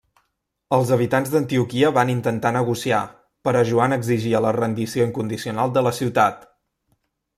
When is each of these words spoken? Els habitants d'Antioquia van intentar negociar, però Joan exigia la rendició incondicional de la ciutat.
Els 0.77 0.93
habitants 0.95 1.33
d'Antioquia 1.33 1.91
van 1.97 2.11
intentar 2.13 2.51
negociar, 2.55 3.01
però 3.49 3.61
Joan 3.73 3.95
exigia 3.99 4.41
la 4.47 4.55
rendició 4.57 5.07
incondicional 5.11 5.77
de 5.77 5.85
la 5.91 5.97
ciutat. 5.99 6.43